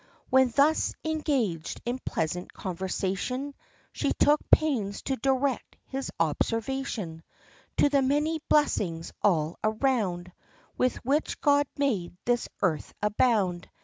[0.31, 3.53] When thus engaged in pleasant conversation,
[3.91, 7.21] She took pains to direct his observation
[7.77, 10.31] To the many blessings all around,
[10.75, 13.69] With which God made this earth abound.